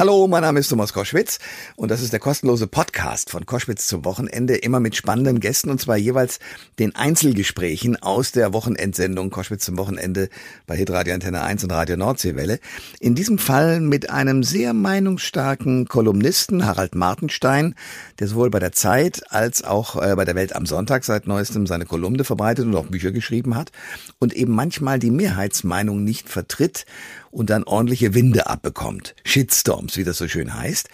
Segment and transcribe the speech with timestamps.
[0.00, 1.40] Hallo, mein Name ist Thomas Koschwitz
[1.76, 5.78] und das ist der kostenlose Podcast von Koschwitz zum Wochenende, immer mit spannenden Gästen und
[5.78, 6.38] zwar jeweils
[6.78, 10.30] den Einzelgesprächen aus der Wochenendsendung Koschwitz zum Wochenende
[10.66, 12.60] bei Hitradio Antenne 1 und Radio Nordseewelle.
[12.98, 17.74] In diesem Fall mit einem sehr meinungsstarken Kolumnisten, Harald Martenstein,
[18.20, 21.66] der sowohl bei der Zeit als auch äh, bei der Welt am Sonntag seit neuestem
[21.66, 23.70] seine Kolumne verbreitet und auch Bücher geschrieben hat
[24.18, 26.86] und eben manchmal die Mehrheitsmeinung nicht vertritt
[27.30, 29.14] und dann ordentliche Winde abbekommt.
[29.24, 30.88] Shitstorms, wie das so schön heißt.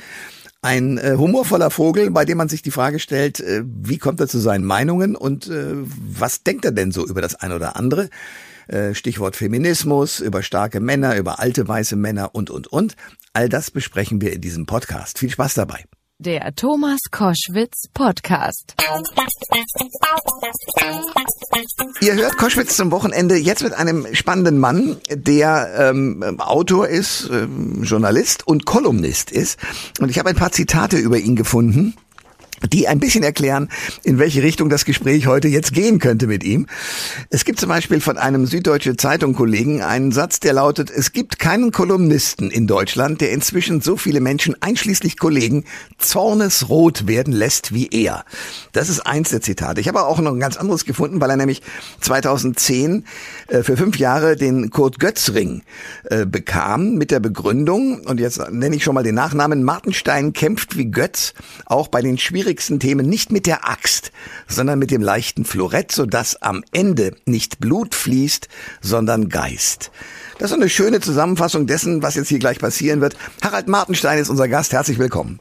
[0.62, 4.28] Ein äh, humorvoller Vogel, bei dem man sich die Frage stellt, äh, wie kommt er
[4.28, 8.08] zu seinen Meinungen und äh, was denkt er denn so über das eine oder andere?
[8.68, 12.96] Äh, Stichwort Feminismus, über starke Männer, über alte weiße Männer und, und, und.
[13.32, 15.18] All das besprechen wir in diesem Podcast.
[15.18, 15.84] Viel Spaß dabei.
[16.18, 18.74] Der Thomas Koschwitz Podcast.
[22.00, 27.82] Ihr hört Koschwitz zum Wochenende jetzt mit einem spannenden Mann, der ähm, Autor ist, ähm,
[27.82, 29.58] Journalist und Kolumnist ist.
[30.00, 31.94] Und ich habe ein paar Zitate über ihn gefunden
[32.72, 33.68] die ein bisschen erklären,
[34.02, 36.66] in welche Richtung das Gespräch heute jetzt gehen könnte mit ihm.
[37.30, 41.72] Es gibt zum Beispiel von einem Süddeutsche Zeitung-Kollegen einen Satz, der lautet, es gibt keinen
[41.72, 45.64] Kolumnisten in Deutschland, der inzwischen so viele Menschen, einschließlich Kollegen,
[45.98, 48.24] zornesrot werden lässt wie er.
[48.72, 49.80] Das ist eins der Zitate.
[49.80, 51.62] Ich habe auch noch ein ganz anderes gefunden, weil er nämlich
[52.00, 53.02] 2010 äh,
[53.48, 55.62] für fünf Jahre den Kurt Götz-Ring
[56.04, 60.76] äh, bekam mit der Begründung, und jetzt nenne ich schon mal den Nachnamen, Martenstein kämpft
[60.76, 61.34] wie Götz,
[61.66, 64.12] auch bei den schwierigsten Themen nicht mit der Axt,
[64.46, 68.48] sondern mit dem leichten Florett, sodass am Ende nicht Blut fließt,
[68.80, 69.90] sondern Geist.
[70.38, 73.16] Das ist eine schöne Zusammenfassung dessen, was jetzt hier gleich passieren wird.
[73.42, 74.72] Harald Martenstein ist unser Gast.
[74.72, 75.40] Herzlich willkommen.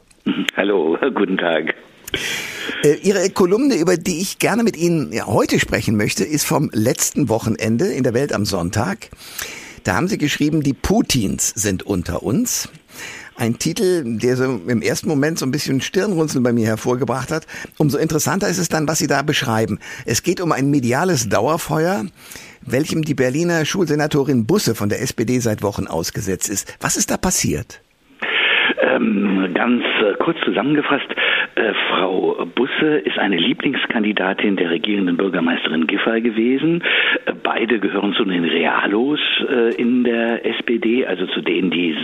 [0.56, 1.74] Hallo, guten Tag.
[2.82, 7.28] Äh, Ihre Kolumne, über die ich gerne mit Ihnen heute sprechen möchte, ist vom letzten
[7.28, 9.10] Wochenende in der Welt am Sonntag.
[9.84, 12.68] Da haben Sie geschrieben, die Putins sind unter uns.
[13.38, 17.46] Ein Titel, der so im ersten Moment so ein bisschen Stirnrunzeln bei mir hervorgebracht hat.
[17.76, 19.78] Umso interessanter ist es dann, was Sie da beschreiben.
[20.06, 22.06] Es geht um ein mediales Dauerfeuer,
[22.62, 26.76] welchem die Berliner Schulsenatorin Busse von der SPD seit Wochen ausgesetzt ist.
[26.80, 27.82] Was ist da passiert?
[28.80, 31.08] Ähm, ganz äh, kurz zusammengefasst,
[31.56, 36.82] äh, Frau Busse ist eine Lieblingskandidatin der regierenden Bürgermeisterin Giffey gewesen.
[37.24, 41.96] Äh, beide gehören zu den Realos äh, in der SPD, also zu denen, die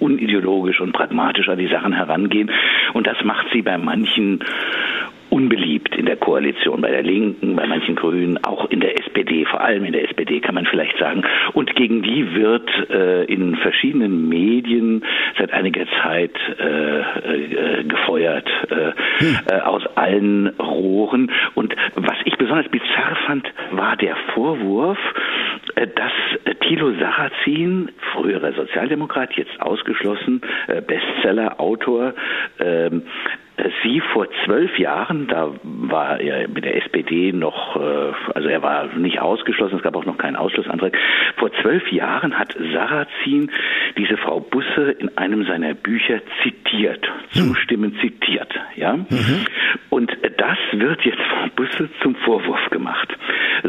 [0.00, 2.50] unideologisch und pragmatisch an die Sachen herangehen.
[2.92, 4.40] Und das macht sie bei manchen
[5.30, 9.60] unbeliebt in der Koalition, bei der Linken, bei manchen Grünen, auch in der SPD, vor
[9.60, 11.22] allem in der SPD kann man vielleicht sagen.
[11.52, 15.04] Und gegen die wird äh, in verschiedenen Medien
[15.38, 18.74] seit einiger Zeit äh, äh, gefeuert, äh,
[19.18, 19.38] hm.
[19.46, 21.30] Äh, aus allen Rohren.
[21.54, 24.98] Und was ich besonders bizarr fand, war der Vorwurf,
[25.76, 26.12] äh, dass
[26.60, 30.40] Thilo Sarrazin, früherer Sozialdemokrat, jetzt ausgeschlossen,
[30.86, 32.14] Bestseller, Autor,
[32.58, 33.02] ähm,
[33.82, 38.86] Sie vor zwölf Jahren, da war er mit der SPD noch, äh, also er war
[38.96, 40.96] nicht ausgeschlossen, es gab auch noch keinen Ausschlussantrag.
[41.36, 43.50] Vor zwölf Jahren hat Sarrazin
[43.96, 47.48] diese Frau Busse in einem seiner Bücher zitiert, hm.
[47.48, 48.96] zustimmend zitiert, ja.
[48.96, 49.46] Mhm.
[49.90, 53.08] Und das wird jetzt Frau Busse zum Vorwurf gemacht.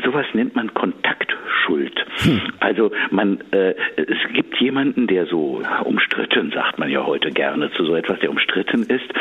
[0.03, 2.05] Sowas nennt man Kontaktschuld.
[2.23, 2.41] Hm.
[2.59, 7.85] Also man, äh, es gibt jemanden, der so umstritten, sagt man ja heute gerne zu
[7.85, 9.11] so etwas, der umstritten ist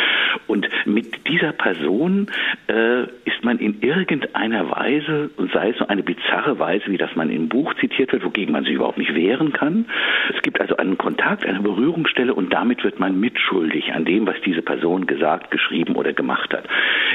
[0.47, 2.31] und und mit dieser Person
[2.69, 7.15] äh, ist man in irgendeiner Weise, und sei es so eine bizarre Weise, wie das
[7.17, 9.87] man im Buch zitiert wird, wogegen man sich überhaupt nicht wehren kann.
[10.35, 14.37] Es gibt also einen Kontakt, eine Berührungsstelle und damit wird man mitschuldig an dem, was
[14.45, 16.65] diese Person gesagt, geschrieben oder gemacht hat.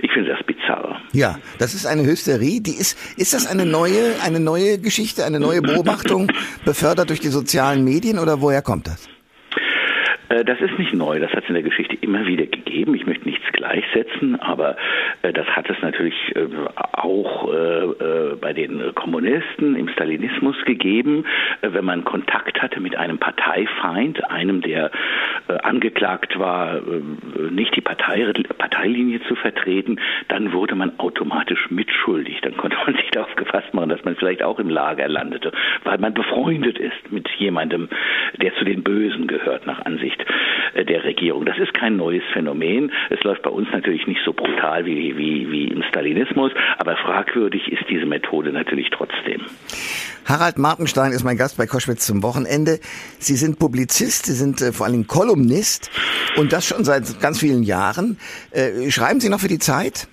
[0.01, 0.99] Ich finde das bizarr.
[1.13, 2.61] Ja, das ist eine Hysterie.
[2.61, 6.31] Die ist, ist das eine neue, eine neue Geschichte, eine neue Beobachtung,
[6.65, 9.07] befördert durch die sozialen Medien oder woher kommt das?
[10.29, 12.95] Äh, das ist nicht neu, das hat es in der Geschichte immer wieder gegeben.
[12.95, 14.77] Ich möchte nichts gleichsetzen, aber
[15.21, 16.47] äh, das hat es natürlich äh,
[16.93, 17.45] auch
[18.41, 21.25] bei den Kommunisten im Stalinismus gegeben,
[21.61, 24.91] wenn man Kontakt hatte mit einem Parteifeind, einem, der
[25.63, 26.81] angeklagt war,
[27.51, 32.41] nicht die Partei, Parteilinie zu vertreten, dann wurde man automatisch mitschuldig.
[32.41, 35.51] Dann konnte man sich darauf gefasst machen, dass man vielleicht auch im Lager landete,
[35.83, 37.89] weil man befreundet ist mit jemandem,
[38.41, 40.14] der zu den Bösen gehört, nach Ansicht
[40.73, 41.45] äh, der Regierung.
[41.45, 42.91] Das ist kein neues Phänomen.
[43.09, 47.71] Es läuft bei uns natürlich nicht so brutal wie, wie, wie im Stalinismus, aber fragwürdig
[47.71, 49.41] ist diese Methode natürlich trotzdem.
[50.25, 52.79] Harald Martenstein ist mein Gast bei Koschwitz zum Wochenende.
[53.19, 55.91] Sie sind Publizist, Sie sind äh, vor allem Kolumnist
[56.35, 58.17] und das schon seit ganz vielen Jahren.
[58.51, 60.07] Äh, schreiben Sie noch für die Zeit?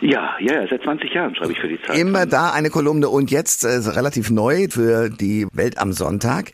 [0.00, 1.98] Ja, ja, seit 20 Jahren schreibe ich für die Zeit.
[1.98, 6.52] Immer da eine Kolumne und jetzt äh, relativ neu für die Welt am Sonntag.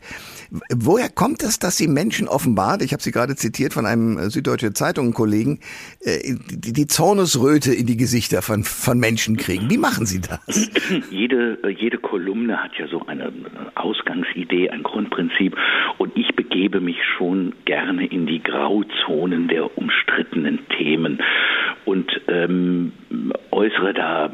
[0.71, 4.29] Woher kommt es, dass Sie Menschen offenbart, ich habe Sie gerade zitiert von einem äh,
[4.29, 5.59] Süddeutsche Zeitung-Kollegen,
[6.01, 9.69] äh, die, die Zornesröte in die Gesichter von, von Menschen kriegen?
[9.71, 10.71] Wie machen Sie das?
[11.09, 13.33] Jede, äh, jede Kolumne hat ja so eine
[13.75, 15.55] Ausgangsidee, ein Grundprinzip
[15.97, 21.19] und ich begebe mich schon gerne in die Grauzonen der umstrittenen Themen
[21.85, 22.91] und ähm,
[23.51, 24.29] äußere da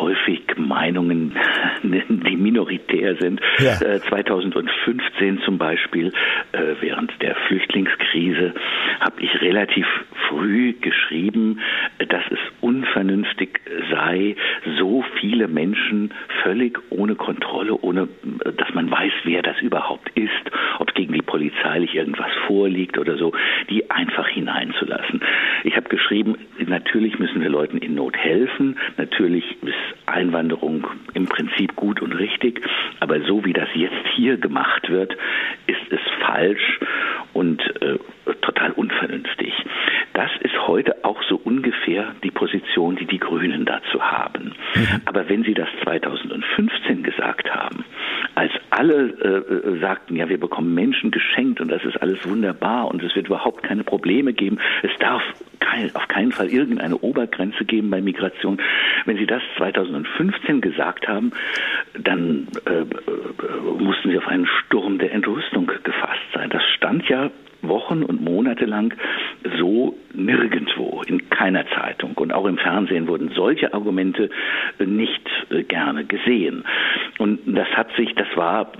[0.00, 1.34] häufig Meinungen,
[1.82, 3.40] die minoritär sind.
[3.58, 3.80] Ja.
[3.80, 6.12] Äh, 2015 zum Beispiel,
[6.52, 8.54] äh, während der Flüchtlingskrise,
[9.00, 9.86] habe ich relativ
[10.28, 11.60] früh geschrieben,
[12.08, 13.60] dass es unvernünftig
[13.90, 14.36] sei,
[14.78, 16.12] so viele Menschen
[16.42, 18.08] völlig ohne Kontrolle, ohne
[18.56, 20.30] dass man weiß, wer das überhaupt ist,
[20.78, 23.32] ob gegen die polizeilich irgendwas vorliegt oder so,
[23.68, 25.20] die einfach hineinzulassen.
[25.64, 26.36] Ich habe geschrieben,
[26.66, 29.74] natürlich müssen wir Leuten in Not helfen, natürlich ist
[30.06, 32.62] Einwanderung im Prinzip gut und richtig,
[33.00, 35.16] aber so wie das jetzt hier gemacht wird,
[35.66, 36.80] ist es falsch
[37.32, 37.98] und äh,
[38.42, 39.52] total unvernünftig.
[40.12, 44.52] Das ist heute auch so ungefähr die Position, die die Grünen dazu haben.
[44.74, 45.02] Mhm.
[45.04, 47.84] Aber wenn Sie das 2015 gesagt haben,
[48.34, 52.88] als alle äh, äh, sagten, ja, wir bekommen Menschen geschenkt und das ist alles wunderbar
[52.88, 55.22] und es wird überhaupt keine Probleme geben, es darf
[55.60, 58.58] kein, auf keinen Fall irgendeine Obergrenze geben bei Migration.
[59.04, 61.32] Wenn Sie das 2015 gesagt haben,
[61.98, 62.84] dann äh, äh,
[63.78, 66.50] mussten Sie auf einen Sturm der Entrüstung gefasst sein.
[66.50, 67.30] Das stand ja
[67.62, 68.94] Wochen und Monate lang
[69.60, 72.14] so nirgendwo, in keiner Zeitung.
[72.14, 74.30] Und auch im Fernsehen wurden solche Argumente
[74.78, 76.64] nicht äh, gerne gesehen.
[77.18, 78.72] Und das hat sich, das war,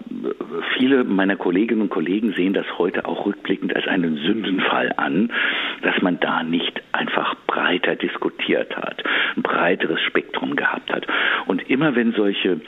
[0.77, 5.31] viele meiner Kolleginnen und Kollegen sehen das heute auch rückblickend als einen Sündenfall an,
[5.83, 9.03] dass man da nicht einfach breiter diskutiert hat,
[9.37, 11.07] ein breiteres Spektrum gehabt hat.
[11.47, 12.61] Und immer wenn solche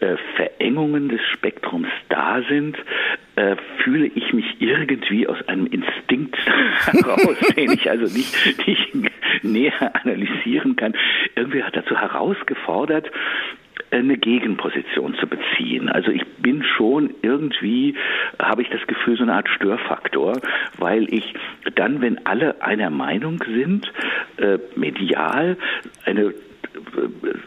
[0.00, 2.76] äh, Verengungen des Spektrums da sind,
[3.36, 6.36] äh, fühle ich mich irgendwie aus einem Instinkt
[6.86, 8.94] heraus, den ich also nicht, nicht
[9.42, 10.94] näher analysieren kann,
[11.34, 13.10] irgendwie hat dazu herausgefordert,
[13.90, 15.88] eine Gegenposition zu beziehen.
[15.88, 17.94] Also ich bin schon irgendwie,
[18.38, 20.40] habe ich das Gefühl, so eine Art Störfaktor,
[20.78, 21.34] weil ich
[21.74, 23.92] dann, wenn alle einer Meinung sind,
[24.38, 25.56] äh, medial
[26.04, 26.34] eine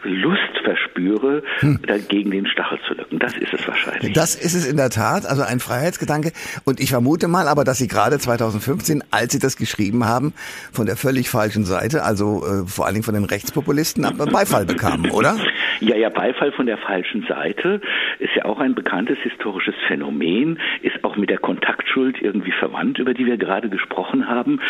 [0.04, 1.80] Lust verspüre, hm.
[1.86, 3.18] dagegen den Stachel zu lücken.
[3.18, 4.12] Das ist es wahrscheinlich.
[4.12, 6.32] Das ist es in der Tat, also ein Freiheitsgedanke.
[6.64, 10.32] Und ich vermute mal aber, dass Sie gerade 2015, als Sie das geschrieben haben,
[10.72, 15.10] von der völlig falschen Seite, also äh, vor allen Dingen von den Rechtspopulisten, Beifall bekamen,
[15.12, 15.36] oder?
[15.80, 17.80] Ja, ja, Beifall von der falschen Seite
[18.18, 23.14] ist ja auch ein bekanntes historisches Phänomen, ist auch mit der Kontaktschuld irgendwie verwandt, über
[23.14, 24.60] die wir gerade gesprochen haben.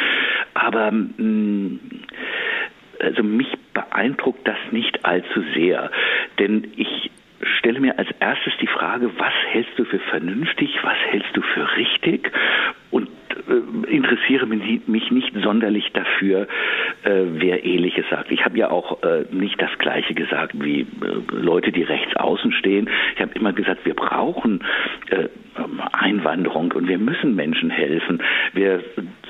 [0.54, 1.80] Aber mh, mm,
[3.00, 5.90] also mich beeindruckt das nicht allzu sehr,
[6.38, 7.10] denn ich
[7.58, 11.76] stelle mir als erstes die Frage, was hältst du für vernünftig, was hältst du für
[11.76, 12.30] richtig
[12.90, 13.08] und
[13.48, 16.48] äh, interessiere mich nicht sonderlich dafür,
[17.04, 18.30] äh, wer Ähnliches sagt.
[18.30, 20.86] Ich habe ja auch äh, nicht das Gleiche gesagt wie äh,
[21.30, 22.90] Leute, die rechts außen stehen.
[23.14, 24.64] Ich habe immer gesagt, wir brauchen
[25.10, 25.28] äh,
[25.92, 28.22] Einwanderung und wir müssen Menschen helfen.
[28.52, 28.82] Wir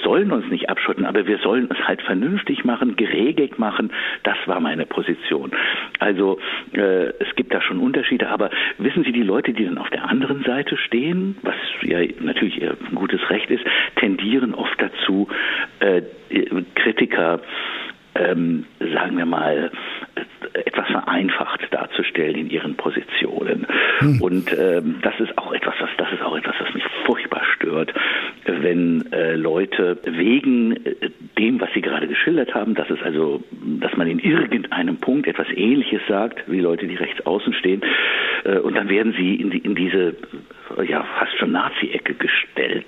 [0.02, 3.92] sollen uns nicht abschotten, aber wir sollen es halt vernünftig machen, geregelt machen.
[4.22, 5.52] Das war meine Position.
[5.98, 6.38] Also
[6.72, 10.08] äh, es gibt da schon Unterschiede, aber wissen Sie, die Leute, die dann auf der
[10.08, 13.64] anderen Seite stehen, was ja natürlich ihr gutes Recht ist,
[13.96, 15.28] tendieren oft dazu,
[15.80, 16.02] äh,
[16.74, 17.40] Kritiker
[18.14, 19.70] ähm, sagen wir mal,
[20.52, 23.66] etwas vereinfacht darzustellen in ihren Positionen.
[23.98, 24.20] Hm.
[24.20, 27.92] Und ähm, das ist auch etwas, was das ist auch etwas, was mich furchtbar stört,
[28.44, 33.42] wenn äh, Leute wegen äh, dem, was sie gerade geschildert haben, dass es also,
[33.80, 37.82] dass man in irgendeinem Punkt etwas Ähnliches sagt, wie Leute, die rechts außen stehen,
[38.44, 40.16] äh, und dann werden sie in, die, in diese
[40.86, 42.86] ja fast schon Nazi-Ecke gestellt.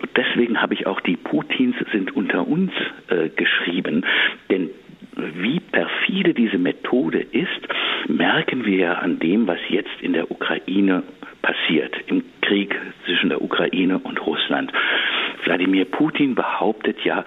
[0.00, 2.72] Und deswegen habe ich auch die Putins sind unter uns
[3.08, 4.04] äh, geschrieben,
[4.50, 4.70] denn
[5.16, 7.68] wie perfide diese Methode ist,
[8.08, 11.02] merken wir ja an dem, was jetzt in der Ukraine
[11.42, 12.74] passiert, im Krieg
[13.04, 14.72] zwischen der Ukraine und Russland.
[15.44, 17.24] Wladimir Putin behauptet ja,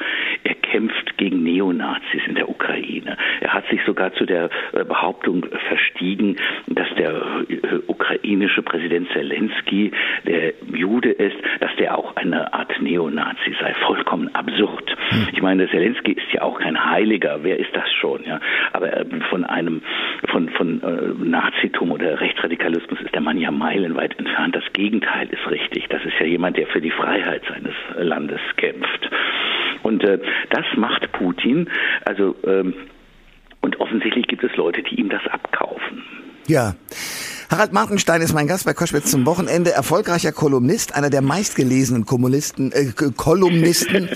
[0.76, 3.16] kämpft gegen Neonazis in der Ukraine.
[3.40, 6.36] Er hat sich sogar zu der äh, Behauptung verstiegen,
[6.68, 7.12] dass der
[7.48, 9.92] äh, ukrainische Präsident Zelensky,
[10.28, 13.74] der Jude ist, dass der auch eine Art Neonazi sei.
[13.86, 14.98] Vollkommen absurd.
[15.10, 15.28] Hm.
[15.32, 17.40] Ich meine, Zelensky ist ja auch kein Heiliger.
[17.44, 18.26] Wer ist das schon?
[18.26, 18.42] Ja?
[18.74, 19.82] Aber äh, von einem,
[20.28, 24.58] von, von äh, Nazitum oder Rechtsradikalismus ist der Mann ja meilenweit entfernt.
[24.58, 25.88] Das Gegenteil ist richtig.
[25.88, 29.10] Das ist ja jemand, der für die Freiheit seines Landes kämpft.
[29.86, 31.70] Und äh, das macht Putin.
[32.06, 32.74] Also ähm,
[33.62, 36.04] Und offensichtlich gibt es Leute, die ihm das abkaufen.
[36.48, 36.76] Ja.
[37.50, 39.72] Harald Martenstein ist mein Gast bei Koschwitz zum Wochenende.
[39.72, 44.10] Erfolgreicher Kolumnist, einer der meistgelesenen Kommunisten, äh, Kolumnisten.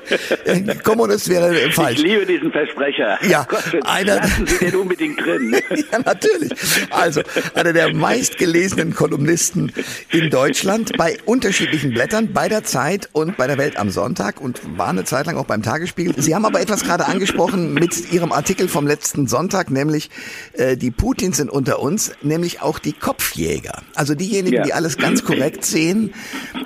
[0.82, 1.98] Kommunist wäre falsch.
[1.98, 3.18] Ich liebe diesen Versprecher.
[3.28, 5.54] Ja, Koschwitz, einer, lassen Sie den unbedingt drin.
[5.92, 6.52] ja, natürlich.
[6.90, 7.22] Also,
[7.54, 9.72] einer der meistgelesenen Kolumnisten
[10.10, 14.60] in Deutschland bei unterschiedlichen Blättern, bei der Zeit und bei der Welt am Sonntag und
[14.76, 16.14] war eine Zeit lang auch beim Tagesspiegel.
[16.20, 20.10] Sie haben aber etwas gerade angesprochen mit Ihrem Artikel vom letzten Sonntag, nämlich
[20.54, 23.82] äh, die Putins sind unter uns, nämlich auch die Kopfjäger.
[23.94, 24.62] Also diejenigen, ja.
[24.62, 26.14] die alles ganz korrekt sehen.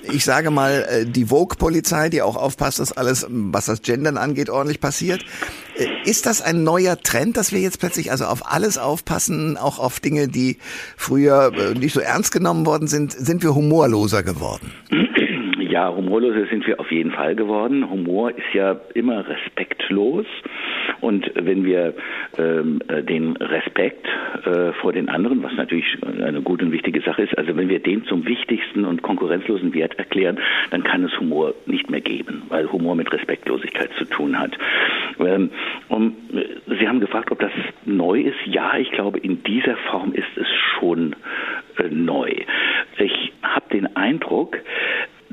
[0.03, 4.51] Ich sage mal, äh, die Vogue-Polizei, die auch aufpasst, dass alles, was das Gendern angeht,
[4.51, 5.25] ordentlich passiert.
[5.77, 9.79] Äh, ist das ein neuer Trend, dass wir jetzt plötzlich also auf alles aufpassen, auch
[9.79, 10.59] auf Dinge, die
[10.97, 13.13] früher äh, nicht so ernst genommen worden sind?
[13.13, 14.73] Sind wir humorloser geworden?
[15.71, 17.89] Ja, humorloser sind wir auf jeden Fall geworden.
[17.89, 20.27] Humor ist ja immer respektlos.
[21.01, 21.95] Und wenn wir
[22.39, 24.05] ähm, äh, den Respekt
[24.45, 27.79] äh, vor den anderen, was natürlich eine gute und wichtige Sache ist, also wenn wir
[27.79, 32.71] den zum wichtigsten und konkurrenzlosen Wert erklären, dann kann es Humor nicht mehr geben, weil
[32.73, 34.59] Humor mit Respektlosigkeit zu tun hat.
[35.21, 35.51] Ähm,
[35.89, 36.47] und äh,
[36.81, 37.53] Sie haben gefragt, ob das
[37.85, 38.39] neu ist.
[38.47, 40.49] Ja, ich glaube, in dieser Form ist es
[40.79, 41.15] schon
[41.79, 42.31] äh, neu.
[42.99, 44.59] Ich habe den Eindruck,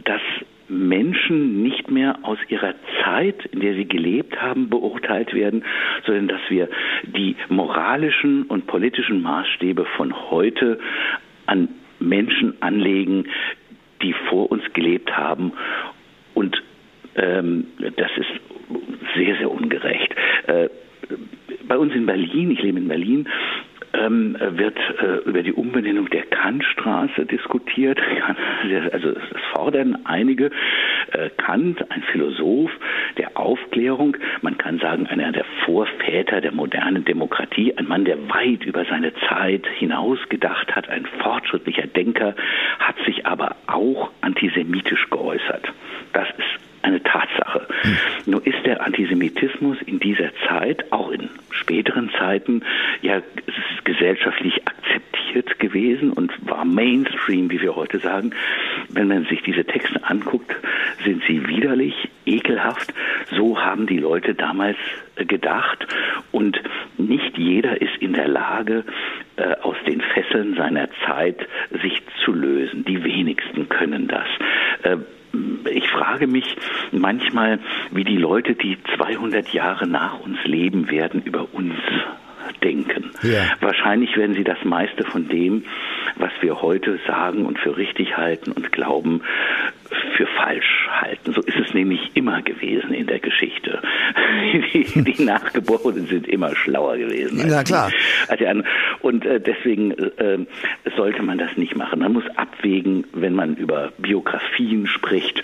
[0.08, 0.22] dass
[0.70, 2.74] Menschen nicht mehr aus ihrer
[3.04, 5.64] Zeit, in der sie gelebt haben, beurteilt werden,
[6.06, 6.70] sondern dass wir
[7.04, 10.80] die moralischen und politischen Maßstäbe von heute
[11.46, 13.26] an Menschen anlegen,
[14.02, 15.52] die vor uns gelebt haben.
[16.34, 16.62] Und
[17.16, 18.40] ähm, das ist
[19.16, 20.16] sehr, sehr ungerecht.
[20.48, 20.70] Äh,
[21.68, 23.28] bei uns in Berlin, ich lebe in Berlin,
[23.94, 28.00] ähm, wird äh, über die Umbenennung der Kantstraße diskutiert.
[28.92, 30.50] Also es fordern einige.
[31.12, 32.72] Äh, Kant, ein Philosoph
[33.18, 38.64] der Aufklärung, man kann sagen einer der Vorväter der modernen Demokratie, ein Mann, der weit
[38.66, 42.36] über seine Zeit hinaus gedacht hat, ein fortschrittlicher Denker,
[42.80, 45.72] hat sich aber auch antisemitisch geäußert.
[46.14, 47.37] Das ist eine Tatsache.
[47.82, 47.98] Hm.
[48.26, 52.64] Nur ist der Antisemitismus in dieser Zeit, auch in späteren Zeiten,
[53.02, 53.22] ja
[53.84, 58.32] gesellschaftlich akzeptiert gewesen und war Mainstream, wie wir heute sagen.
[58.90, 60.56] Wenn man sich diese Texte anguckt,
[61.04, 62.94] sind sie widerlich, ekelhaft.
[63.32, 64.78] So haben die Leute damals
[65.16, 65.88] äh, gedacht
[66.32, 66.60] und
[66.98, 68.84] nicht jeder ist in der Lage,
[69.38, 71.48] äh, aus den Fesseln seiner Zeit
[71.82, 72.86] sich zu lösen.
[72.86, 74.28] Die wenigsten können das.
[75.72, 76.56] Ich frage mich
[76.92, 77.60] manchmal,
[77.92, 81.74] wie die Leute, die 200 Jahre nach uns leben werden, über uns
[82.64, 83.12] denken.
[83.24, 83.46] Ja.
[83.60, 85.66] Wahrscheinlich werden sie das meiste von dem,
[86.16, 89.22] was wir heute sagen und für richtig halten und glauben,
[90.16, 91.34] für falsch halten.
[91.34, 93.82] So ist es nämlich immer gewesen in der Geschichte.
[94.74, 97.44] Die, die Nachgeborenen sind immer schlauer gewesen.
[97.48, 97.92] Na klar.
[98.28, 98.64] Als die
[99.02, 100.40] und äh, deswegen äh,
[100.96, 102.00] sollte man das nicht machen.
[102.00, 105.44] Man muss abwägen, wenn man über Biografien spricht.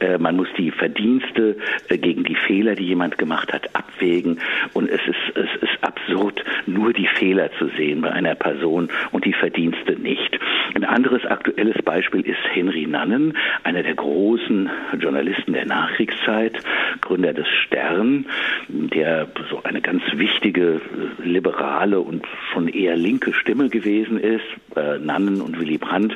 [0.00, 1.56] Äh, man muss die Verdienste
[1.88, 4.40] äh, gegen die Fehler, die jemand gemacht hat, abwägen.
[4.72, 9.24] Und es ist, es ist absurd, nur die Fehler zu sehen bei einer Person und
[9.24, 10.38] die Verdienste nicht.
[10.74, 16.58] Ein anderes aktuelles Beispiel ist Henry Nannen, einer der großen Journalisten der Nachkriegszeit,
[17.00, 18.26] Gründer des Stern,
[18.68, 20.80] der so eine ganz wichtige
[21.22, 24.44] liberale und schon eher linke Stimme gewesen ist.
[24.76, 26.14] Äh, Nannen und Willy Brandt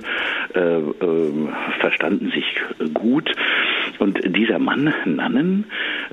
[0.54, 1.48] äh, äh,
[1.80, 2.44] verstanden sich
[2.92, 3.30] gut.
[3.98, 5.66] Und dieser Mann, Nannen,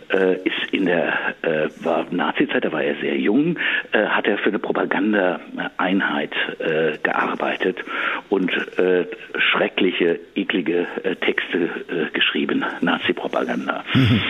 [0.09, 3.57] äh, ist in der äh, war Nazizeit, da war er sehr jung,
[3.91, 7.77] äh, hat er für eine Propagandaeinheit äh, gearbeitet
[8.29, 8.51] und
[9.37, 10.87] schreckliche, eklige
[11.21, 11.69] Texte
[12.13, 13.83] geschrieben, Nazi-Propaganda.
[13.93, 14.21] Mhm.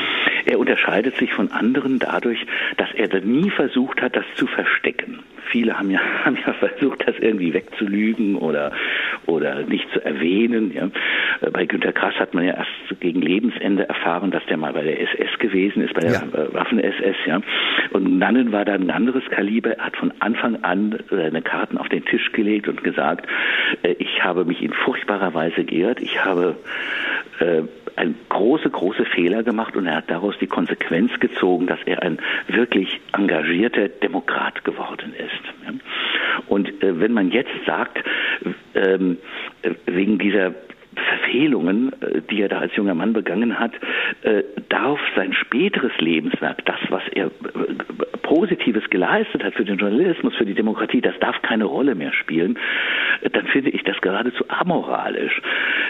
[0.46, 2.46] Er unterscheidet sich von anderen dadurch,
[2.78, 5.24] dass er nie versucht hat, das zu verstecken.
[5.52, 8.72] Viele haben ja, haben ja versucht, das irgendwie wegzulügen oder,
[9.26, 10.72] oder nicht zu erwähnen.
[10.74, 10.90] Ja.
[11.42, 14.84] Äh, bei Günter Grass hat man ja erst gegen Lebensende erfahren, dass der mal bei
[14.84, 16.22] der SS gewesen ist, bei der ja.
[16.22, 17.18] Äh, Waffen-SS.
[17.26, 17.42] Ja.
[17.92, 19.72] Und Nannen war dann ein anderes Kaliber.
[19.72, 23.28] Er hat von Anfang an seine Karten auf den Tisch gelegt und gesagt,
[23.84, 26.02] äh, ich habe mich in furchtbarer Weise geirrt.
[26.02, 26.56] Ich habe
[27.40, 27.64] äh,
[27.96, 32.20] ein große, große Fehler gemacht und er hat daraus die Konsequenz gezogen, dass er ein
[32.48, 35.82] wirklich engagierter Demokrat geworden ist.
[36.48, 38.04] Und äh, wenn man jetzt sagt,
[38.74, 39.18] ähm,
[39.86, 40.54] wegen dieser
[40.96, 43.74] Verfehlungen, äh, die er da als junger Mann begangen hat,
[44.24, 47.30] äh, darf sein späteres Lebenswerk, das, was er äh,
[48.22, 52.58] Positives geleistet hat für den Journalismus, für die Demokratie, das darf keine Rolle mehr spielen,
[53.32, 55.42] dann finde ich das geradezu amoralisch.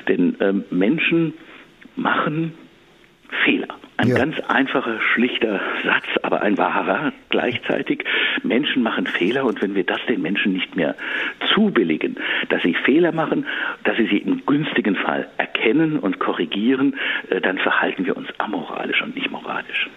[0.07, 1.33] Denn ähm, Menschen
[1.95, 2.53] machen
[3.43, 3.67] Fehler.
[3.97, 4.17] Ein ja.
[4.17, 8.03] ganz einfacher, schlichter Satz, aber ein wahrer gleichzeitig.
[8.43, 10.95] Menschen machen Fehler und wenn wir das den Menschen nicht mehr
[11.53, 12.17] zubilligen,
[12.49, 13.45] dass sie Fehler machen,
[13.85, 16.95] dass sie sie im günstigen Fall erkennen und korrigieren,
[17.29, 19.89] äh, dann verhalten wir uns amoralisch und nicht moralisch.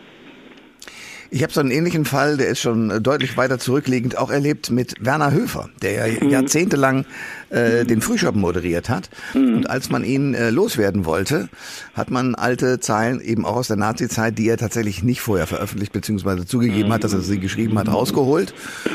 [1.31, 4.71] Ich habe so einen ähnlichen Fall, der ist schon äh, deutlich weiter zurückliegend, auch erlebt
[4.71, 6.31] mit Werner Höfer, der ja mhm.
[6.31, 7.05] jahrzehntelang
[7.51, 9.11] äh, den Frühshop moderiert hat.
[9.35, 9.57] Mhm.
[9.57, 11.49] Und als man ihn äh, loswerden wollte,
[11.95, 15.93] hat man alte Zeilen eben auch aus der Nazi-Zeit, die er tatsächlich nicht vorher veröffentlicht
[15.93, 16.47] bzw.
[16.47, 18.55] zugegeben hat, dass er sie geschrieben hat, rausgeholt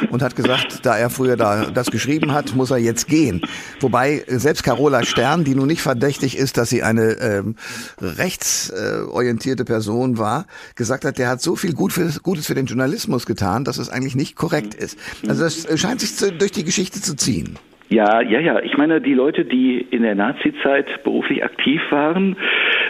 [0.09, 3.41] und hat gesagt, da er früher da das geschrieben hat, muss er jetzt gehen.
[3.79, 7.55] Wobei selbst Carola Stern, die nun nicht verdächtig ist, dass sie eine ähm,
[8.01, 13.25] rechtsorientierte Person war, gesagt hat, der hat so viel gut für, Gutes für den Journalismus
[13.25, 14.97] getan, dass es eigentlich nicht korrekt ist.
[15.27, 17.57] Also das scheint sich zu, durch die Geschichte zu ziehen.
[17.89, 18.59] Ja, ja, ja.
[18.61, 22.35] Ich meine, die Leute, die in der Nazi-Zeit beruflich aktiv waren,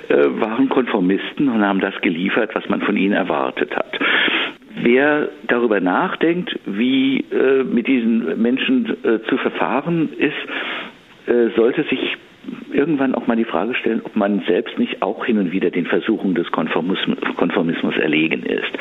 [0.07, 3.99] äh, waren Konformisten und haben das geliefert, was man von ihnen erwartet hat.
[4.81, 10.33] Wer darüber nachdenkt, wie äh, mit diesen Menschen äh, zu verfahren ist,
[11.27, 12.17] äh, sollte sich
[12.71, 15.85] irgendwann auch mal die Frage stellen, ob man selbst nicht auch hin und wieder den
[15.85, 18.71] Versuchungen des Konformismus, Konformismus erlegen ist.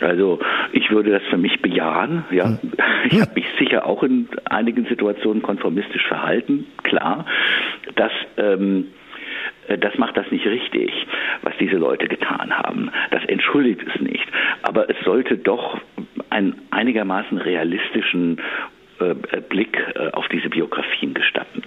[0.00, 0.40] Also
[0.72, 2.24] ich würde das für mich bejahen.
[2.30, 2.58] Ja, hm.
[3.10, 6.66] ich habe mich sicher auch in einigen Situationen konformistisch verhalten.
[6.82, 7.26] Klar,
[7.96, 8.88] das ähm,
[9.68, 10.92] äh, das macht das nicht richtig,
[11.42, 12.90] was diese Leute getan haben.
[13.10, 14.26] Das entschuldigt es nicht.
[14.62, 15.80] Aber es sollte doch
[16.30, 18.40] einen einigermaßen realistischen
[19.00, 19.14] äh,
[19.48, 21.62] Blick äh, auf diese Biografien gestatten.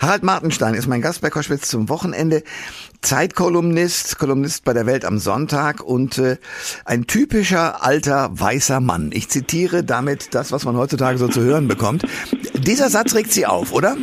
[0.00, 2.42] Harald Martenstein ist mein Gast bei Koschwitz zum Wochenende.
[3.00, 6.36] Zeitkolumnist, Kolumnist bei der Welt am Sonntag und äh,
[6.84, 9.10] ein typischer alter weißer Mann.
[9.12, 12.04] Ich zitiere damit das, was man heutzutage so zu hören bekommt.
[12.54, 13.96] Dieser Satz regt Sie auf, oder?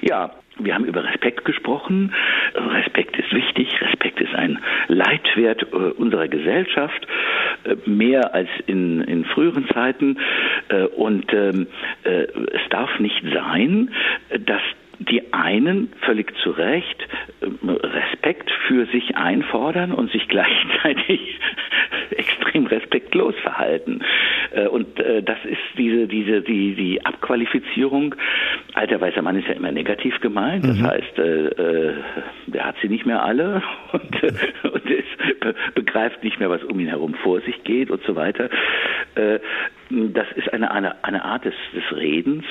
[0.00, 2.14] Ja, wir haben über Respekt gesprochen.
[2.54, 3.68] Respekt ist wichtig.
[3.80, 4.58] Respekt ist ein
[4.88, 7.06] Leitwert äh, unserer Gesellschaft,
[7.86, 10.18] mehr als in, in früheren Zeiten.
[10.68, 11.66] Äh, und ähm,
[12.02, 13.90] es darf nicht sein,
[14.46, 14.62] dass
[14.98, 17.06] die einen völlig zu Recht
[17.42, 21.38] Respekt für sich einfordern und sich gleichzeitig
[22.10, 24.00] extrem respektlos verhalten.
[24.52, 28.14] Äh, und äh, das ist diese, diese, die, die Abqualifizierung.
[28.74, 30.64] Alter weißer Mann ist ja immer negativ gemeint.
[30.64, 30.86] Das mhm.
[30.86, 31.94] heißt, äh,
[32.46, 34.22] der hat sie nicht mehr alle und,
[34.72, 38.48] und ist, begreift nicht mehr, was um ihn herum vor sich geht und so weiter.
[39.90, 42.44] Das ist eine, eine, eine Art des, des Redens,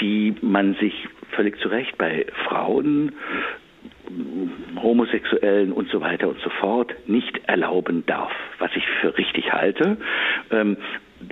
[0.00, 0.92] die man sich
[1.32, 3.12] völlig zu Recht bei Frauen
[4.82, 9.98] Homosexuellen und so weiter und so fort nicht erlauben darf, was ich für richtig halte.
[10.50, 10.76] Ähm,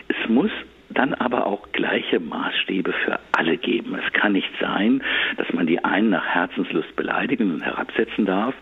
[0.08, 0.50] es muss
[0.90, 3.96] dann aber auch gleiche Maßstäbe für alle geben.
[3.96, 5.02] Es kann nicht sein,
[5.36, 8.54] dass man die einen nach Herzenslust beleidigen und herabsetzen darf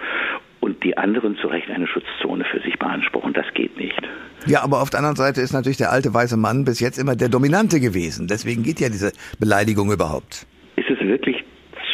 [0.60, 3.32] und die anderen zu Recht eine Schutzzone für sich beanspruchen.
[3.34, 4.00] Das geht nicht.
[4.46, 7.16] Ja, aber auf der anderen Seite ist natürlich der alte weiße Mann bis jetzt immer
[7.16, 8.26] der Dominante gewesen.
[8.28, 10.46] Deswegen geht ja diese Beleidigung überhaupt.
[10.86, 11.44] Ist es wirklich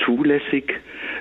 [0.04, 0.80] zulässig,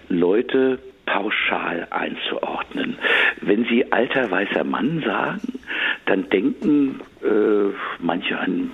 [0.10, 2.97] Leute pauschal einzuordnen.
[3.41, 5.60] Wenn Sie alter weißer Mann sagen,
[6.05, 8.71] dann denken äh, manche an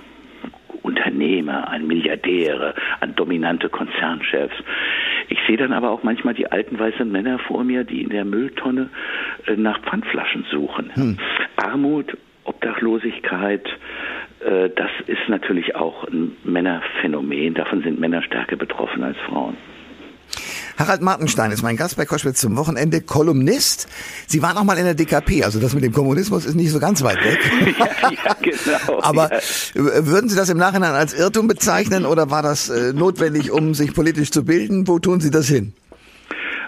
[0.82, 4.54] Unternehmer, an Milliardäre, an dominante Konzernchefs.
[5.28, 8.24] Ich sehe dann aber auch manchmal die alten weißen Männer vor mir, die in der
[8.24, 8.90] Mülltonne
[9.46, 10.90] äh, nach Pfandflaschen suchen.
[10.94, 11.18] Hm.
[11.56, 13.66] Armut, Obdachlosigkeit,
[14.40, 17.54] das ist natürlich auch ein Männerphänomen.
[17.54, 19.56] Davon sind Männer stärker betroffen als Frauen.
[20.78, 23.88] Harald Martenstein ist mein Gast bei Koschwitz zum Wochenende, Kolumnist.
[24.26, 26.78] Sie waren auch mal in der DKP, also das mit dem Kommunismus ist nicht so
[26.78, 27.38] ganz weit weg.
[27.78, 29.00] ja, ja, genau.
[29.00, 30.06] Aber ja.
[30.06, 33.94] würden Sie das im Nachhinein als Irrtum bezeichnen oder war das äh, notwendig, um sich
[33.94, 34.86] politisch zu bilden?
[34.86, 35.72] Wo tun Sie das hin?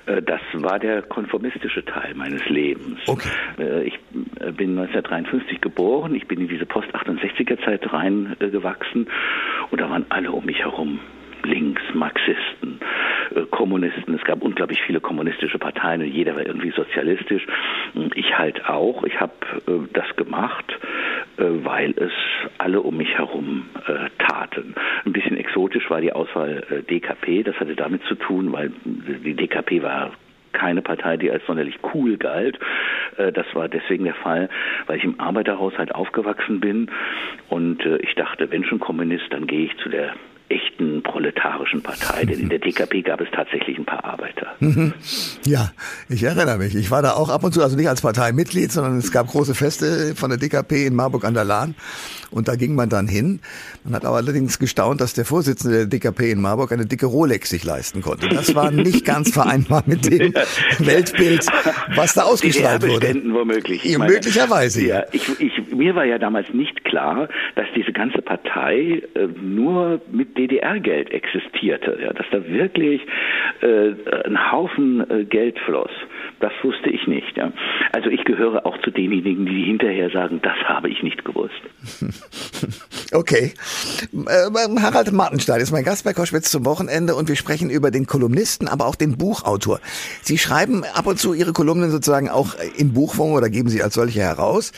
[0.09, 3.01] Äh, das war der konformistische Teil meines Lebens.
[3.07, 3.29] Okay.
[3.59, 9.09] Äh, ich bin 1953 geboren, ich bin in diese Post-68er Zeit reingewachsen
[9.71, 11.01] und da waren alle um mich herum
[11.44, 12.81] links, Marxisten,
[13.35, 14.14] äh, Kommunisten.
[14.14, 17.46] Es gab unglaublich viele kommunistische Parteien und jeder war irgendwie sozialistisch.
[18.14, 19.05] Ich halt auch.
[19.05, 19.33] Ich habe
[19.66, 20.66] äh, das gemacht,
[21.37, 22.12] äh, weil es
[22.59, 23.66] alle um mich herum
[24.18, 24.74] taten.
[25.05, 27.42] Ein bisschen exotisch war die Auswahl DKP.
[27.42, 30.11] Das hatte damit zu tun, weil die DKP war
[30.53, 32.59] keine Partei, die als sonderlich cool galt.
[33.16, 34.48] Das war deswegen der Fall,
[34.87, 36.90] weil ich im Arbeiterhaushalt aufgewachsen bin
[37.48, 40.14] und ich dachte, wenn schon Kommunist, dann gehe ich zu der
[40.78, 44.46] echten proletarischen Partei, denn in der DKP gab es tatsächlich ein paar Arbeiter.
[45.44, 45.72] Ja,
[46.08, 46.74] ich erinnere mich.
[46.74, 49.54] Ich war da auch ab und zu, also nicht als Parteimitglied, sondern es gab große
[49.54, 51.74] Feste von der DKP in Marburg an der Lahn.
[52.30, 53.40] Und da ging man dann hin.
[53.84, 57.48] Man hat aber allerdings gestaunt, dass der Vorsitzende der DKP in Marburg eine dicke Rolex
[57.48, 58.28] sich leisten konnte.
[58.28, 60.34] Das war nicht ganz vereinbar mit dem
[60.78, 61.46] Weltbild,
[61.94, 63.14] was da ausgestrahlt wurde.
[63.32, 63.84] womöglich.
[63.84, 64.84] Ich meine, möglicherweise.
[64.84, 70.02] Ja, ich, ich, mir war ja damals nicht klar, dass diese ganze Partei äh, nur
[70.12, 70.36] mit
[70.68, 71.98] DDR-Geld existierte.
[72.00, 73.02] Ja, dass da wirklich
[73.61, 75.90] äh, ein Haufen äh, Geld floss.
[76.40, 77.37] Das wusste ich nicht.
[77.37, 77.52] Ja.
[77.92, 81.61] Also ich gehöre auch zu denjenigen, die hinterher sagen, das habe ich nicht gewusst.
[83.11, 83.54] Okay.
[84.12, 88.07] Äh, Harald Martenstein ist mein Gast bei Koschwitz zum Wochenende und wir sprechen über den
[88.07, 89.81] Kolumnisten, aber auch den Buchautor.
[90.20, 93.94] Sie schreiben ab und zu Ihre Kolumnen sozusagen auch in Buchform oder geben sie als
[93.94, 94.72] solche heraus,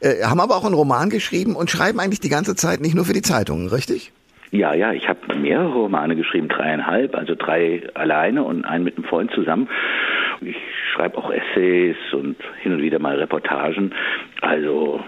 [0.00, 3.04] äh, haben aber auch einen Roman geschrieben und schreiben eigentlich die ganze Zeit nicht nur
[3.04, 4.12] für die Zeitungen, richtig?
[4.54, 9.04] Ja, ja, ich habe mehrere Romane geschrieben, dreieinhalb, also drei alleine und einen mit einem
[9.04, 9.68] Freund zusammen.
[10.42, 10.56] Ich
[10.92, 13.92] schreibe auch Essays und hin und wieder mal Reportagen.
[14.42, 15.00] Also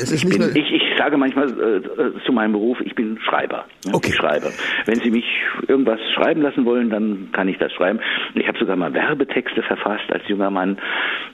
[0.00, 3.18] es ist nicht bin, ich, ich sage manchmal äh, äh, zu meinem Beruf, ich bin
[3.20, 3.66] Schreiber.
[3.86, 3.94] Ne?
[3.94, 4.10] Okay.
[4.10, 4.50] Ich schreibe.
[4.86, 5.24] Wenn Sie mich
[5.68, 8.00] irgendwas schreiben lassen wollen, dann kann ich das schreiben.
[8.34, 10.78] Ich habe sogar mal Werbetexte verfasst als junger Mann.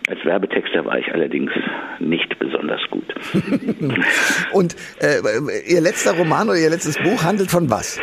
[0.09, 1.53] Als Werbetexter war ich allerdings
[1.99, 3.07] nicht besonders gut.
[4.53, 5.21] Und äh,
[5.67, 8.01] Ihr letzter Roman oder Ihr letztes Buch handelt von was?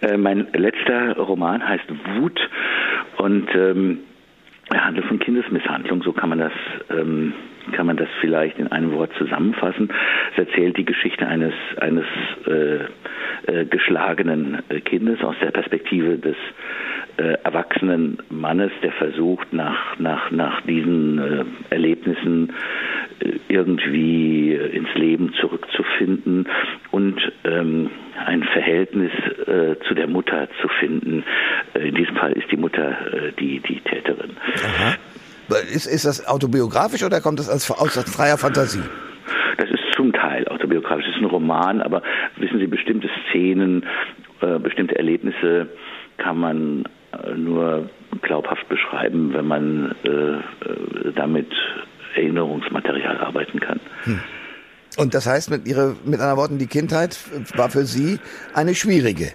[0.00, 1.84] Äh, mein letzter Roman heißt
[2.16, 2.38] Wut
[3.18, 3.98] und ähm,
[4.70, 6.52] er handelt von Kindesmisshandlung, so kann man das
[6.90, 7.32] ähm,
[7.72, 9.90] kann man das vielleicht in einem Wort zusammenfassen.
[10.32, 12.06] Es erzählt die Geschichte eines eines
[12.46, 12.84] äh,
[13.52, 16.36] äh, geschlagenen Kindes aus der Perspektive des
[17.18, 22.52] äh, erwachsenen Mannes, der versucht nach nach nach diesen äh, Erlebnissen
[23.20, 26.46] äh, irgendwie ins Leben zurückzufinden
[26.90, 27.90] und ähm,
[28.24, 29.12] ein Verhältnis
[29.46, 31.24] äh, zu der Mutter zu finden.
[31.74, 34.36] Äh, in diesem Fall ist die Mutter äh, die, die Täterin.
[34.64, 34.96] Aha.
[35.72, 38.82] Ist, ist das autobiografisch oder kommt das als, aus freier Fantasie?
[39.56, 41.06] Das ist zum Teil autobiografisch.
[41.08, 42.02] Es ist ein Roman, aber
[42.36, 43.84] wissen Sie, bestimmte Szenen,
[44.40, 45.68] äh, bestimmte Erlebnisse
[46.18, 47.88] kann man äh, nur
[48.22, 51.50] glaubhaft beschreiben, wenn man äh, äh damit
[52.14, 53.80] Erinnerungsmaterial arbeiten kann.
[54.04, 54.20] Hm.
[54.96, 57.16] Und das heißt mit ihrer, mit anderen Worten, die Kindheit
[57.56, 58.18] war für Sie
[58.54, 59.32] eine schwierige.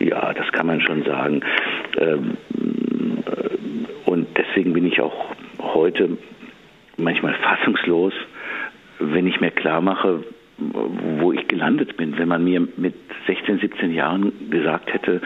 [0.00, 1.40] Ja, das kann man schon sagen.
[1.98, 2.36] Ähm,
[4.06, 5.34] und deswegen bin ich auch
[5.78, 6.18] heute
[6.96, 8.12] manchmal fassungslos,
[8.98, 10.24] wenn ich mir klar mache,
[10.58, 12.18] wo ich gelandet bin.
[12.18, 12.94] Wenn man mir mit
[13.28, 15.20] 16, 17 Jahren gesagt hätte,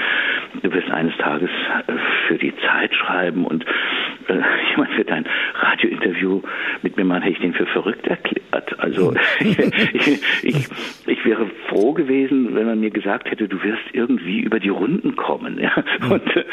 [0.62, 1.48] du wirst eines Tages
[1.86, 1.92] äh,
[2.28, 3.64] für die Zeit schreiben und
[4.28, 4.34] äh,
[4.70, 6.42] jemand wird ein Radiointerview
[6.82, 8.78] mit mir machen, hätte ich den für verrückt erklärt.
[8.78, 10.68] Also ich, ich,
[11.06, 15.16] ich, wäre froh gewesen, wenn man mir gesagt hätte, du wirst irgendwie über die Runden
[15.16, 15.58] kommen.
[15.58, 15.72] Ja?
[16.10, 16.44] Und,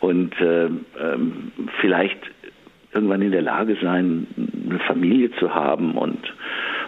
[0.00, 2.18] und äh, ähm, vielleicht
[2.96, 4.26] irgendwann in der Lage sein,
[4.68, 6.18] eine Familie zu haben und,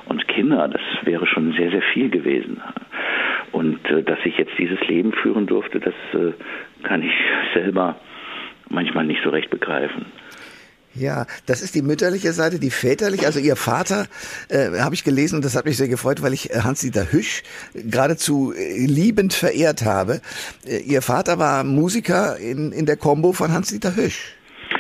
[0.07, 2.61] und Kinder, das wäre schon sehr, sehr viel gewesen.
[3.53, 6.33] Und äh, dass ich jetzt dieses Leben führen durfte, das äh,
[6.83, 7.13] kann ich
[7.55, 7.97] selber
[8.69, 10.07] manchmal nicht so recht begreifen.
[10.95, 13.27] Ja, das ist die mütterliche Seite, die väterliche.
[13.27, 14.07] Also ihr Vater,
[14.49, 17.43] äh, habe ich gelesen und das hat mich sehr gefreut, weil ich äh, Hans-Dieter Hüsch
[17.75, 20.21] geradezu äh, liebend verehrt habe.
[20.67, 24.38] Äh, ihr Vater war Musiker in, in der Combo von Hans-Dieter Hüsch.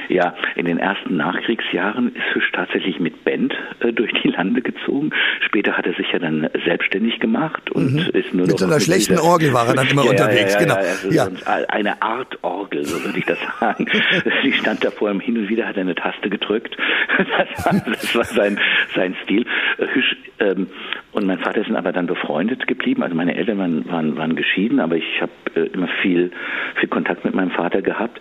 [0.08, 5.10] Ja, in den ersten Nachkriegsjahren ist Hüsch tatsächlich mit Band äh, durch die Lande gezogen.
[5.46, 8.10] Später hat er sich ja dann selbstständig gemacht und mhm.
[8.14, 10.54] ist nur mit noch so einer schlechten dieser, Orgel war er dann immer ja, unterwegs.
[10.54, 10.74] Ja, genau.
[10.74, 11.28] Ja, also ja.
[11.68, 13.86] Eine Art Orgel, so würde ich das sagen.
[14.42, 16.76] Sie stand da vor ihm hin und wieder, hat eine Taste gedrückt.
[17.18, 18.58] Das war, das war sein,
[18.94, 19.44] sein Stil.
[19.78, 20.68] Hüsch ähm,
[21.12, 23.02] und mein Vater sind aber dann befreundet geblieben.
[23.02, 26.30] Also meine Eltern waren, waren, waren geschieden, aber ich habe äh, immer viel,
[26.78, 28.20] viel Kontakt mit meinem Vater gehabt.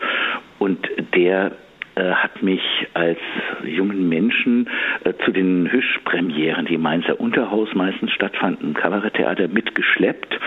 [0.59, 1.51] Und der
[1.97, 2.61] äh, hat mich
[2.93, 3.17] als
[3.63, 4.69] jungen Menschen
[5.03, 10.39] äh, zu den Hüsch-Premieren, die im Mainzer Unterhaus meistens stattfanden, im Kabaretttheater mitgeschleppt.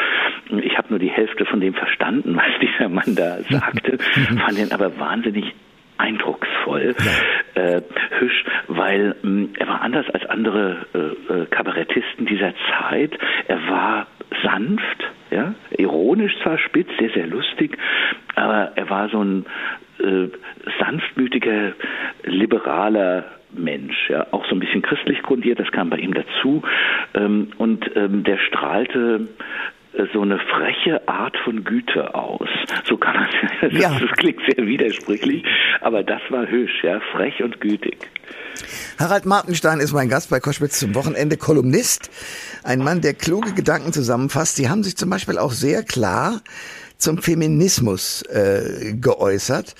[0.62, 3.98] Ich habe nur die Hälfte von dem verstanden, was dieser Mann da sagte,
[4.44, 5.52] fand ihn aber wahnsinnig
[5.98, 6.94] eindrucksvoll,
[7.56, 7.62] ja.
[7.62, 7.82] äh,
[8.20, 13.18] Hüsch, weil mh, hm, er war anders als andere äh, äh, Kabarettisten dieser Zeit.
[13.48, 14.06] Er war
[14.42, 17.76] sanft, ja, ironisch zwar spitz, sehr, sehr lustig,
[18.36, 19.46] aber er war so ein
[20.00, 20.28] äh,
[20.78, 21.72] sanftmütiger,
[22.24, 26.62] liberaler Mensch, ja, auch so ein bisschen christlich grundiert, das kam bei ihm dazu.
[27.14, 29.28] Ähm, und ähm, der strahlte
[29.92, 32.48] äh, so eine freche Art von Güte aus.
[32.84, 33.28] So kann man
[33.60, 33.98] das, ja.
[33.98, 35.44] das klingt sehr widersprüchlich,
[35.80, 37.98] aber das war Hüsch, ja, frech und gütig.
[38.98, 42.10] Harald Martenstein ist mein Gast bei Koschwitz zum Wochenende, Kolumnist,
[42.62, 44.56] ein Mann, der kluge Gedanken zusammenfasst.
[44.56, 46.40] Sie haben sich zum Beispiel auch sehr klar
[47.00, 49.74] zum Feminismus äh, geäußert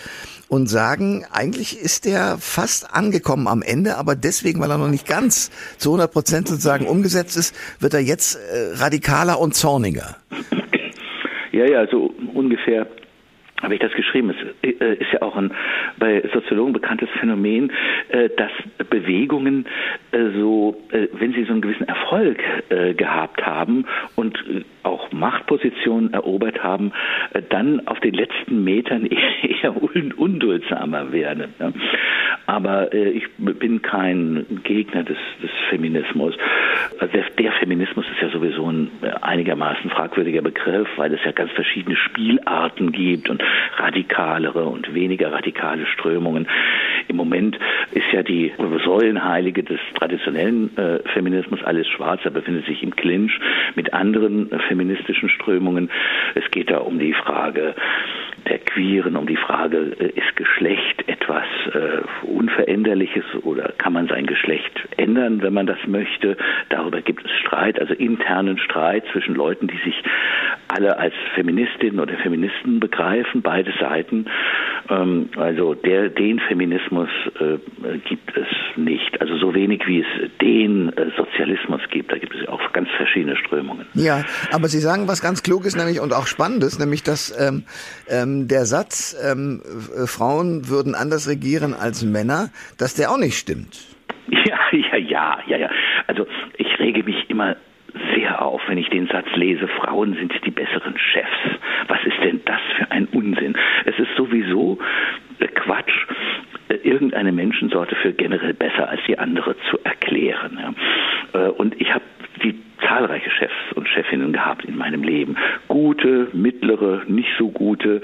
[0.49, 5.07] und sagen, eigentlich ist der fast angekommen am Ende, aber deswegen, weil er noch nicht
[5.07, 10.17] ganz zu 100 Prozent sozusagen umgesetzt ist, wird er jetzt äh, radikaler und zorniger.
[11.53, 12.87] Ja, ja, so ungefähr
[13.63, 14.35] habe ich das geschrieben.
[14.63, 15.53] Es äh, ist ja auch ein
[15.99, 17.71] bei Soziologen bekanntes Phänomen,
[18.09, 18.51] äh, dass
[18.89, 19.67] Bewegungen
[20.13, 20.77] äh, so,
[21.13, 22.39] wenn sie so einen gewissen Erfolg
[22.97, 24.39] gehabt haben und
[24.83, 26.93] auch Machtpositionen erobert haben,
[27.49, 29.07] dann auf den letzten Metern
[29.43, 31.55] eher unduldsamer werden.
[32.47, 36.35] Aber ich bin kein Gegner des, des Feminismus.
[37.01, 38.91] Der, der, Feminismus ist ja sowieso ein
[39.21, 43.43] einigermaßen fragwürdiger Begriff, weil es ja ganz verschiedene Spielarten gibt und
[43.77, 46.49] radikalere und weniger radikale Strömungen.
[47.09, 47.59] Im Moment
[47.93, 48.53] ist ja die
[48.85, 53.39] Säulenheilige des traditionellen äh, Feminismus alles schwarz, er befindet sich im Clinch
[53.75, 55.91] mit anderen äh, feministischen Strömungen.
[56.37, 57.75] Es geht da um die Frage
[58.49, 64.27] der Queeren, um die Frage, äh, ist Geschlecht etwas äh, Unveränderliches oder kann man sein
[64.27, 66.37] Geschlecht ändern, wenn man das möchte?
[66.69, 70.03] Darüber gibt es Streit, also internen Streit zwischen Leuten, die sich
[70.71, 74.27] alle als Feministinnen oder Feministen begreifen, beide Seiten.
[74.89, 77.59] Ähm, also der, den Feminismus äh,
[78.09, 79.21] gibt es nicht.
[79.21, 82.13] Also so wenig wie es den äh, Sozialismus gibt.
[82.13, 83.87] Da gibt es auch ganz verschiedene Strömungen.
[83.95, 87.65] Ja, aber Sie sagen was ganz Kluges nämlich und auch Spannendes, nämlich dass ähm,
[88.09, 89.63] ähm, der Satz, ähm,
[90.07, 93.79] Frauen würden anders regieren als Männer, dass der auch nicht stimmt.
[94.47, 95.71] Ja, ja, ja, ja, ja.
[96.07, 97.57] Also ich rege mich immer
[98.21, 101.59] sehr auf, wenn ich den Satz lese, Frauen sind die besseren Chefs.
[101.89, 103.57] Was ist denn das für ein Unsinn?
[103.85, 104.79] Es ist sowieso
[105.39, 106.07] äh, Quatsch,
[106.69, 110.77] äh, irgendeine Menschensorte für generell besser als die andere zu erklären.
[111.33, 112.05] Äh, und ich habe
[112.43, 115.37] die zahlreiche Chefs und Chefinnen gehabt in meinem Leben.
[115.69, 118.03] Gute, mittlere, nicht so gute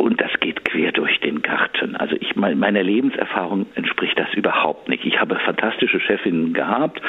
[0.00, 0.49] und das geht
[0.80, 1.96] quer durch den Garten.
[1.96, 5.04] Also ich meiner Lebenserfahrung entspricht das überhaupt nicht.
[5.04, 7.00] Ich habe fantastische Chefinnen gehabt,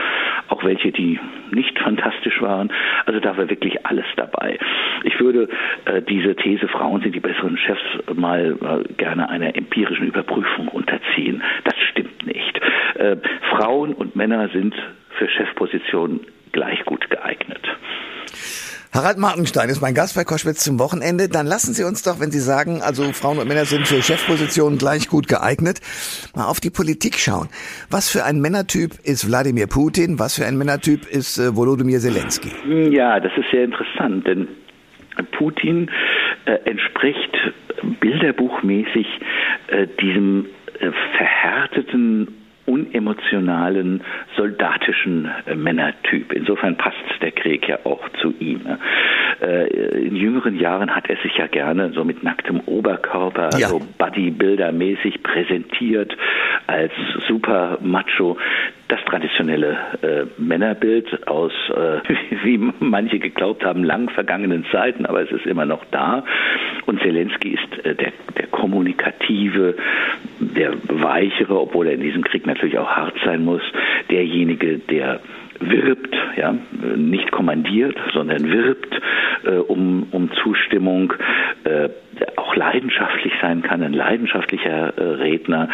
[0.50, 1.20] auch welche, die
[1.52, 2.72] nicht fantastisch waren.
[3.06, 4.58] Also da war wirklich alles dabei.
[5.04, 5.48] Ich würde
[5.86, 7.82] äh, diese These, Frauen sind die besseren Chefs,
[8.14, 11.42] mal äh, gerne einer empirischen Überprüfung unterziehen.
[11.64, 12.62] Das stimmt nicht.
[12.96, 13.18] Äh,
[13.52, 14.76] Frauen und Männer sind
[15.18, 17.71] für Chefpositionen gleich gut geeignet.
[18.94, 21.30] Harald Martenstein ist mein Gast bei Koschwitz zum Wochenende.
[21.30, 24.78] Dann lassen Sie uns doch, wenn Sie sagen, also Frauen und Männer sind für Chefpositionen
[24.78, 25.80] gleich gut geeignet,
[26.36, 27.48] mal auf die Politik schauen.
[27.90, 30.20] Was für ein Männertyp ist Wladimir Putin?
[30.20, 32.52] Was für ein Männertyp ist äh, Volodymyr Zelensky?
[32.94, 34.50] Ja, das ist sehr interessant, denn
[35.38, 35.90] Putin
[36.44, 37.32] äh, entspricht
[38.02, 39.08] bilderbuchmäßig
[39.68, 40.48] äh, diesem
[40.82, 42.41] äh, verhärteten
[42.72, 44.02] unemotionalen,
[44.38, 46.32] soldatischen äh, Männertyp.
[46.32, 48.62] Insofern passt der Krieg ja auch zu ihm.
[49.42, 49.68] Äh,
[50.08, 53.68] in jüngeren Jahren hat er sich ja gerne so mit nacktem Oberkörper, ja.
[53.68, 56.16] so Bodybuilder-mäßig präsentiert
[56.68, 56.94] als
[57.28, 58.38] super Macho
[58.92, 62.02] das traditionelle äh, Männerbild aus, äh,
[62.44, 66.26] wie manche geglaubt haben, lang vergangenen Zeiten, aber es ist immer noch da.
[66.86, 69.76] Und Zelensky ist äh, der, der kommunikative,
[70.56, 73.62] der weichere, obwohl er in diesem Krieg natürlich auch hart sein muss,
[74.10, 75.20] derjenige, der
[75.62, 76.56] wirbt, ja,
[76.96, 79.00] nicht kommandiert, sondern wirbt
[79.44, 81.14] äh, um, um Zustimmung,
[81.64, 81.90] äh,
[82.38, 85.70] auch leidenschaftlich sein kann, ein leidenschaftlicher äh, Redner.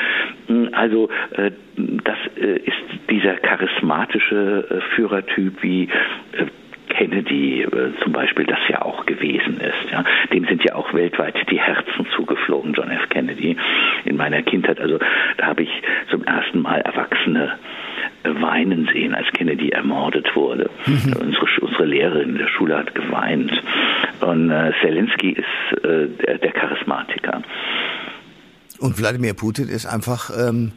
[0.74, 5.90] Also äh, das äh, ist dieser charismatische äh, Führertyp wie
[6.98, 9.92] Kennedy äh, zum Beispiel das ja auch gewesen ist.
[9.92, 10.04] Ja.
[10.34, 13.08] Dem sind ja auch weltweit die Herzen zugeflogen, John F.
[13.10, 13.56] Kennedy
[14.06, 14.80] in meiner Kindheit.
[14.80, 15.00] Also
[15.38, 15.70] da habe ich
[16.10, 17.58] zum ersten Mal Erwachsene
[18.24, 20.70] äh, weinen sehen, als Kennedy ermordet wurde.
[20.86, 21.14] Mhm.
[21.20, 23.52] Unsere, unsere Lehrerin in der Schule hat geweint.
[24.22, 27.42] Und äh, Zelensky ist äh, der, der Charismatiker.
[28.80, 30.72] Und Wladimir Putin ist einfach ähm,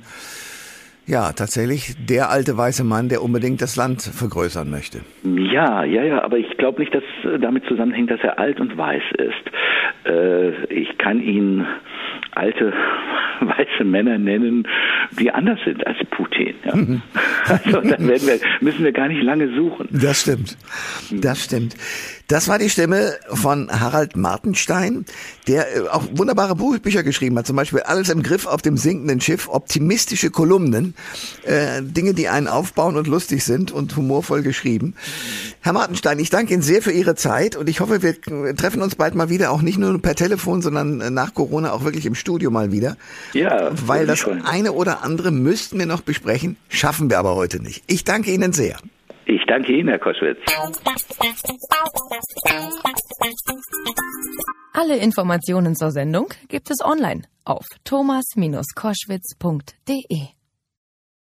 [1.11, 5.01] ja, tatsächlich der alte weiße Mann, der unbedingt das Land vergrößern möchte.
[5.25, 7.03] Ja, ja, ja, aber ich glaube nicht, dass
[7.41, 10.09] damit zusammenhängt, dass er alt und weiß ist.
[10.09, 11.67] Äh, ich kann ihn
[12.33, 12.73] alte
[13.41, 14.69] weiße Männer nennen,
[15.19, 16.55] die anders sind als Putin.
[16.65, 16.77] Ja.
[16.77, 17.03] Mhm.
[17.49, 19.89] Also dann wir, müssen wir gar nicht lange suchen.
[19.91, 20.57] Das stimmt.
[21.11, 21.75] Das stimmt.
[22.31, 25.05] Das war die Stimme von Harald Martenstein,
[25.49, 27.49] der äh, auch wunderbare Bücher geschrieben hat.
[27.49, 30.95] Zum Beispiel Alles im Griff auf dem sinkenden Schiff, optimistische Kolumnen,
[31.43, 34.95] äh, Dinge, die einen aufbauen und lustig sind und humorvoll geschrieben.
[35.61, 38.15] Herr Martenstein, ich danke Ihnen sehr für Ihre Zeit und ich hoffe, wir
[38.57, 41.83] treffen uns bald mal wieder, auch nicht nur per Telefon, sondern äh, nach Corona auch
[41.83, 42.97] wirklich im Studio mal wieder.
[43.33, 43.73] Ja.
[43.73, 47.83] Weil das eine oder andere müssten wir noch besprechen, schaffen wir aber heute nicht.
[47.89, 48.77] Ich danke Ihnen sehr.
[49.31, 50.41] Ich danke Ihnen, Herr Koschwitz.
[54.73, 60.40] Alle Informationen zur Sendung gibt es online auf thomas-koschwitz.de.